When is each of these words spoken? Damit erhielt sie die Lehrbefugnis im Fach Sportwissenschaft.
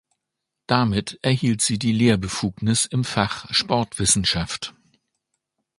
Damit 0.65 1.19
erhielt 1.21 1.61
sie 1.61 1.77
die 1.77 1.91
Lehrbefugnis 1.93 2.85
im 2.85 3.03
Fach 3.03 3.53
Sportwissenschaft. 3.53 4.73